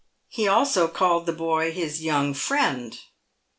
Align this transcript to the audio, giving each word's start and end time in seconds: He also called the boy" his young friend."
He 0.29 0.47
also 0.47 0.87
called 0.87 1.27
the 1.27 1.31
boy" 1.31 1.71
his 1.73 2.01
young 2.01 2.33
friend." 2.33 2.99